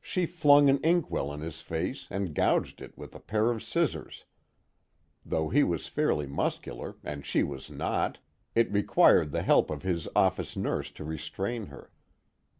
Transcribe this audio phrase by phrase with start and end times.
[0.00, 4.24] She flung an inkwell in his face and gouged it with a pair of scissors;
[5.24, 8.18] though he was fairly muscular and she was not,
[8.56, 11.92] it required the help of his office nurse to restrain her.